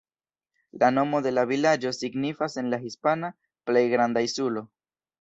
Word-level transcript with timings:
La 0.83 0.89
nomo 0.95 1.19
de 1.25 1.33
la 1.39 1.43
vilaĝo 1.51 1.93
signifas 1.97 2.59
en 2.65 2.75
la 2.75 2.83
hispana 2.89 3.33
"Plej 3.71 3.89
granda 3.97 4.29
insulo". 4.31 4.69